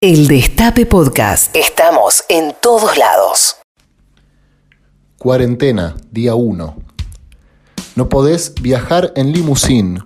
[0.00, 1.56] El Destape Podcast.
[1.56, 3.56] Estamos en todos lados.
[5.18, 6.76] Cuarentena, día 1.
[7.96, 9.98] No podés viajar en limusín,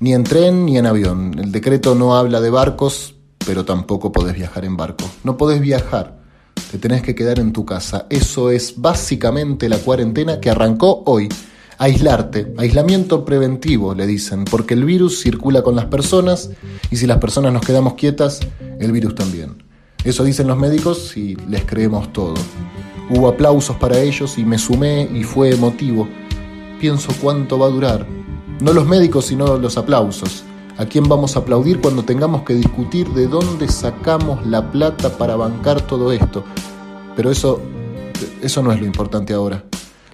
[0.00, 1.38] ni en tren ni en avión.
[1.38, 3.14] El decreto no habla de barcos,
[3.46, 5.08] pero tampoco podés viajar en barco.
[5.22, 6.18] No podés viajar,
[6.72, 8.08] te tenés que quedar en tu casa.
[8.10, 11.28] Eso es básicamente la cuarentena que arrancó hoy
[11.80, 16.50] aislarte, aislamiento preventivo, le dicen, porque el virus circula con las personas
[16.90, 18.40] y si las personas nos quedamos quietas,
[18.80, 19.62] el virus también.
[20.02, 22.34] Eso dicen los médicos y les creemos todo.
[23.10, 26.08] Hubo aplausos para ellos y me sumé y fue emotivo.
[26.80, 28.06] Pienso cuánto va a durar.
[28.60, 30.44] No los médicos, sino los aplausos.
[30.78, 35.36] ¿A quién vamos a aplaudir cuando tengamos que discutir de dónde sacamos la plata para
[35.36, 36.42] bancar todo esto?
[37.16, 37.60] Pero eso,
[38.40, 39.62] eso no es lo importante ahora.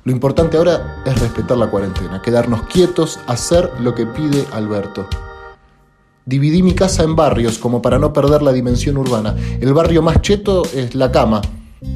[0.03, 5.07] Lo importante ahora es respetar la cuarentena, quedarnos quietos, hacer lo que pide Alberto.
[6.29, 9.37] Dividí mi casa en barrios como para no perder la dimensión urbana.
[9.61, 11.41] El barrio más cheto es La Cama,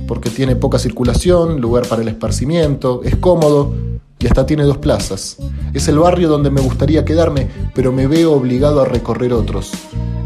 [0.07, 3.75] porque tiene poca circulación, lugar para el esparcimiento, es cómodo
[4.21, 5.39] y hasta tiene dos plazas.
[5.75, 9.73] Es el barrio donde me gustaría quedarme, pero me veo obligado a recorrer otros.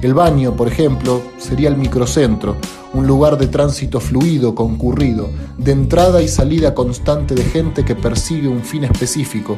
[0.03, 2.57] El baño, por ejemplo, sería el microcentro,
[2.93, 8.49] un lugar de tránsito fluido, concurrido, de entrada y salida constante de gente que persigue
[8.49, 9.57] un fin específico,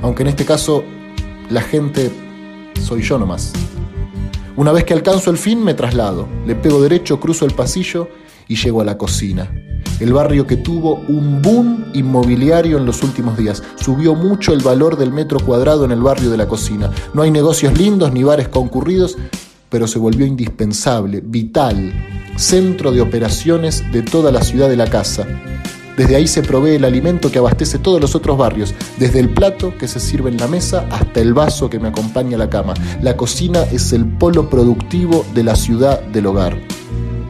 [0.00, 0.84] aunque en este caso
[1.48, 2.12] la gente
[2.80, 3.52] soy yo nomás.
[4.60, 8.10] Una vez que alcanzo el fin me traslado, le pego derecho, cruzo el pasillo
[8.46, 9.50] y llego a la cocina.
[10.00, 13.62] El barrio que tuvo un boom inmobiliario en los últimos días.
[13.76, 16.90] Subió mucho el valor del metro cuadrado en el barrio de la cocina.
[17.14, 19.16] No hay negocios lindos ni bares concurridos,
[19.70, 21.94] pero se volvió indispensable, vital,
[22.36, 25.26] centro de operaciones de toda la ciudad de la casa.
[25.96, 29.76] Desde ahí se provee el alimento que abastece todos los otros barrios, desde el plato
[29.76, 32.74] que se sirve en la mesa hasta el vaso que me acompaña a la cama.
[33.02, 36.58] La cocina es el polo productivo de la ciudad del hogar.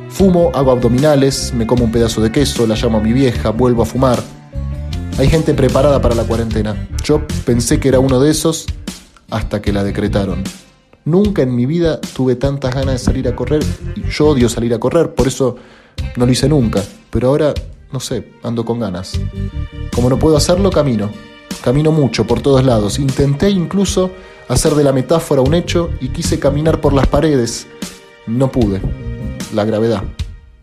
[0.08, 3.82] Fumo, hago abdominales, me como un pedazo de queso, la llamo a mi vieja, vuelvo
[3.82, 4.22] a fumar.
[5.18, 6.88] Hay gente preparada para la cuarentena.
[7.04, 8.66] Yo pensé que era uno de esos
[9.30, 10.42] hasta que la decretaron.
[11.04, 13.62] Nunca en mi vida tuve tantas ganas de salir a correr.
[14.10, 15.56] Yo odio salir a correr, por eso
[16.16, 16.82] no lo hice nunca.
[17.10, 17.54] Pero ahora,
[17.92, 19.20] no sé, ando con ganas.
[19.94, 21.10] Como no puedo hacerlo, camino.
[21.62, 22.98] Camino mucho, por todos lados.
[22.98, 24.10] Intenté incluso
[24.48, 27.66] hacer de la metáfora un hecho y quise caminar por las paredes.
[28.26, 28.80] No pude.
[29.54, 30.02] La gravedad.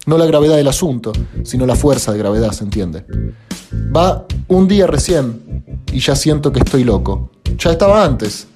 [0.05, 1.11] No la gravedad del asunto,
[1.43, 3.05] sino la fuerza de gravedad, ¿se entiende?
[3.95, 7.31] Va un día recién y ya siento que estoy loco.
[7.57, 8.47] Ya estaba antes.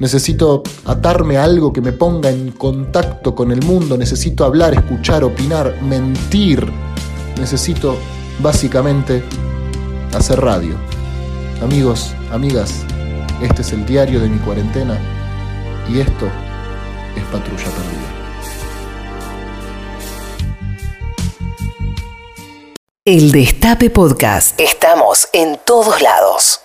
[0.00, 3.96] Necesito atarme a algo que me ponga en contacto con el mundo.
[3.96, 6.66] Necesito hablar, escuchar, opinar, mentir.
[7.38, 7.98] Necesito
[8.40, 9.22] básicamente
[10.14, 10.76] hacer radio.
[11.62, 12.84] Amigos, amigas,
[13.42, 14.98] este es el diario de mi cuarentena
[15.88, 16.26] y esto
[17.16, 18.10] es Patrulla Perdida.
[23.04, 24.60] El Destape Podcast.
[24.60, 26.60] Estamos en todos lados.